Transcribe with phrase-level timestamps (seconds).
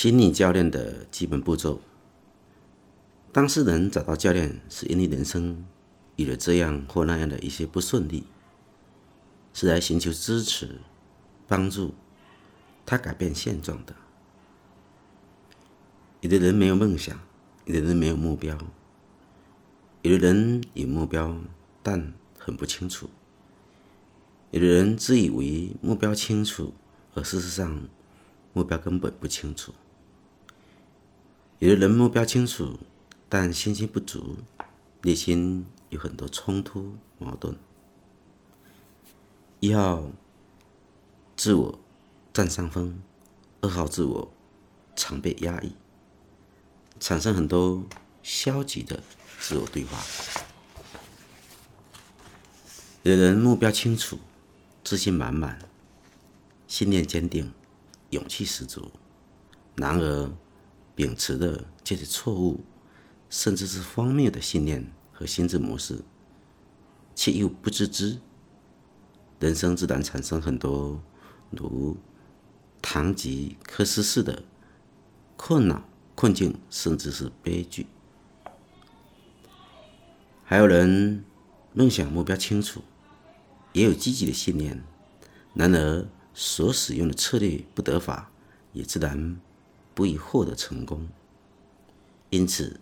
[0.00, 1.78] 心理教练的基本步骤。
[3.32, 5.66] 当事人找到教练，是因为人生
[6.16, 8.24] 有了这样或那样的一些不顺利，
[9.52, 10.80] 是来寻求支持、
[11.46, 11.92] 帮助
[12.86, 13.94] 他改变现状的。
[16.22, 17.20] 有的人没有梦想，
[17.66, 18.56] 有的人没有目标，
[20.00, 21.36] 有的人有目标，
[21.82, 23.08] 但很不清楚；
[24.50, 26.72] 有的人自以为目标清楚，
[27.12, 27.82] 而事实上。
[28.52, 29.72] 目标根本不清楚，
[31.60, 32.78] 有的人目标清楚，
[33.28, 34.38] 但信心不足，
[35.02, 37.54] 内心有很多冲突矛盾。
[39.60, 40.10] 一号
[41.36, 41.78] 自我
[42.32, 42.98] 占上风，
[43.60, 44.32] 二号自我
[44.96, 45.74] 常被压抑，
[46.98, 47.84] 产生很多
[48.22, 49.02] 消极的
[49.38, 49.98] 自我对话。
[53.02, 54.18] 有人目标清楚，
[54.82, 55.58] 自信满满，
[56.66, 57.52] 信念坚定。
[58.08, 58.90] 勇气十足，
[59.76, 60.32] 然而
[61.00, 62.60] 秉持的这些错误，
[63.30, 66.02] 甚至是荒谬的信念和心智模式，
[67.14, 68.18] 却又不自知，
[69.38, 71.02] 人生自然产生很多
[71.48, 71.96] 如
[72.82, 74.42] 堂吉诃斯式的
[75.38, 77.86] 困扰、困境，甚至是悲剧。
[80.44, 81.24] 还有人
[81.72, 82.82] 梦想目标清楚，
[83.72, 84.84] 也有积极的信念，
[85.54, 86.06] 然而。
[86.32, 88.30] 所使用的策略不得法，
[88.72, 89.40] 也自然
[89.94, 91.08] 不易获得成功。
[92.30, 92.80] 因此，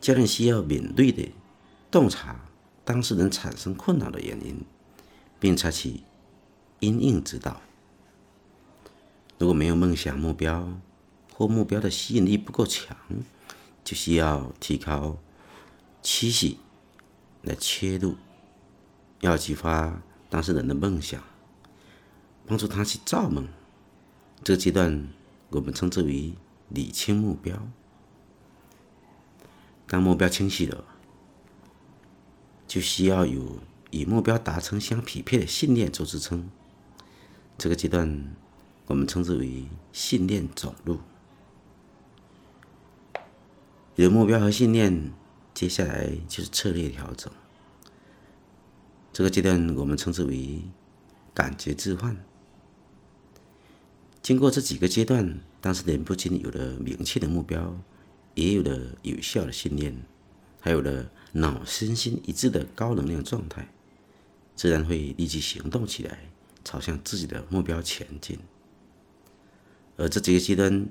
[0.00, 1.32] 教练需要敏锐地
[1.90, 2.44] 洞察
[2.84, 4.60] 当事人产生困扰的原因，
[5.40, 6.00] 并采取
[6.80, 7.60] 因应之道。
[9.38, 10.78] 如果没有梦想目标，
[11.34, 12.96] 或目标的吸引力不够强，
[13.84, 15.18] 就需要提高
[16.02, 16.56] 期许
[17.42, 18.16] 来切入，
[19.20, 21.22] 要激发当事人的梦想。
[22.46, 23.48] 帮助他去造梦，
[24.44, 25.08] 这个阶段
[25.50, 26.34] 我们称之为
[26.68, 27.68] 理清目标。
[29.86, 30.84] 当目标清晰了，
[32.66, 33.60] 就需要有
[33.90, 36.50] 与目标达成相匹配的信念做支撑。
[37.56, 38.34] 这个阶段
[38.86, 41.00] 我们称之为信念走路。
[43.94, 45.12] 有目标和信念，
[45.54, 47.32] 接下来就是策略调整。
[49.12, 50.62] 这个阶段我们称之为
[51.32, 52.14] 感觉置换。
[54.26, 57.80] 经过这几个阶段，当事人不仅有了明确的目标，
[58.34, 59.96] 也有了有效的信念，
[60.58, 63.72] 还有了脑身心一致的高能量状态，
[64.56, 66.28] 自然会立即行动起来，
[66.64, 68.36] 朝向自己的目标前进。
[69.96, 70.88] 而这几个阶段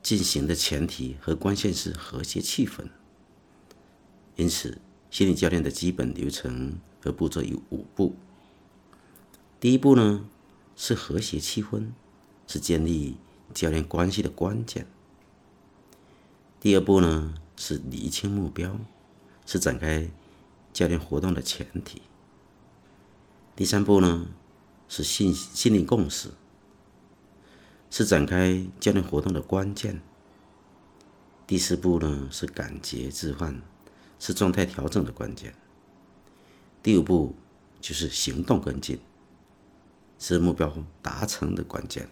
[0.00, 2.86] 进行的前提和关键是和谐气氛。
[4.36, 4.78] 因此，
[5.10, 8.14] 心理教练的基本流程和步骤有五步。
[9.58, 10.28] 第一步呢，
[10.76, 11.88] 是和谐气氛。
[12.46, 13.16] 是建立
[13.54, 14.86] 教练关系的关键。
[16.60, 18.78] 第二步呢，是厘清目标，
[19.44, 20.10] 是展开
[20.72, 22.02] 教练活动的前提。
[23.54, 24.26] 第三步呢，
[24.88, 26.30] 是信心理共识，
[27.90, 30.00] 是展开教练活动的关键。
[31.46, 33.62] 第四步呢，是感觉置换，
[34.18, 35.54] 是状态调整的关键。
[36.82, 37.34] 第五步
[37.80, 38.98] 就是行动跟进，
[40.18, 42.08] 是目标达成的关键。